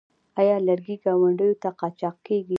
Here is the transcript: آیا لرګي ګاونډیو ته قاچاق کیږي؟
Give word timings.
آیا 0.39 0.55
لرګي 0.67 0.95
ګاونډیو 1.05 1.59
ته 1.61 1.69
قاچاق 1.79 2.15
کیږي؟ 2.25 2.49